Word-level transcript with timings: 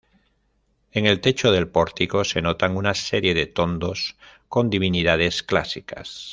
En 0.93 1.05
el 1.05 1.21
techo 1.21 1.51
del 1.51 1.67
pórtico 1.67 2.23
se 2.23 2.41
notan 2.41 2.75
una 2.75 2.95
serie 2.95 3.35
de 3.35 3.45
tondos 3.45 4.17
con 4.49 4.71
divinidades 4.71 5.43
clásicas. 5.43 6.29